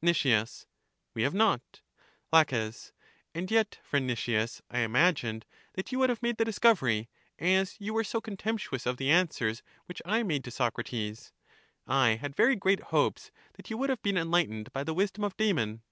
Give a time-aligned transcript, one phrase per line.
[0.00, 0.24] Nic.
[1.14, 1.80] We have not.
[2.32, 2.44] La.
[3.34, 7.08] And yet, friend Nicias, I imagined that you would have made the discovery,
[7.40, 11.32] as you were so con temptuous of the answers which I made to Socrates.
[11.88, 15.36] I had very great hopes that you would have been enlightened by the wisdom of
[15.36, 15.82] Damon.